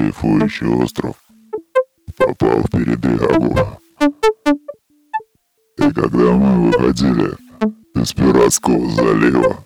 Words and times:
дрейфующий 0.00 0.66
остров, 0.66 1.16
попал 2.16 2.62
в 2.62 2.70
передрягу. 2.70 3.54
И 5.76 5.92
когда 5.92 6.32
мы 6.32 6.70
выходили 6.70 7.36
из 7.94 8.12
пиратского 8.12 8.90
залива, 8.90 9.64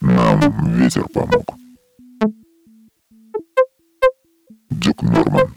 нам 0.00 0.40
ветер 0.74 1.06
помог. 1.08 1.54
Дюк 4.70 5.02
Норман. 5.02 5.54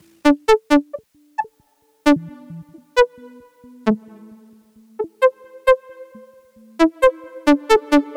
Thank 7.53 8.05
you. 8.05 8.10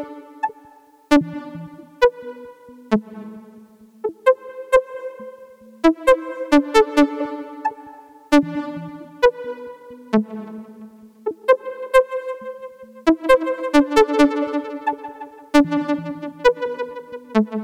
Thank 8.45 8.75
you. 17.53 17.64